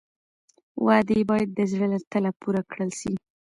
[0.85, 3.13] وعدې باید د زړه له تله پوره کړل شي.